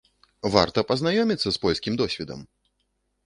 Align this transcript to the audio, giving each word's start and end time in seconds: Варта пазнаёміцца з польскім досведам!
Варта 0.53 0.83
пазнаёміцца 0.91 1.49
з 1.57 1.61
польскім 1.65 1.93
досведам! 2.03 2.39